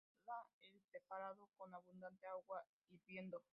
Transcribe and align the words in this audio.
Se 0.03 0.23
ceba 0.25 0.47
el 0.73 0.81
preparado 0.89 1.47
con 1.57 1.75
abundante 1.75 2.25
agua 2.25 2.65
hirviendo. 2.89 3.43